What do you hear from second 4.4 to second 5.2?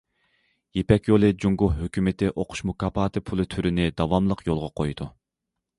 يولغا قويىدۇ.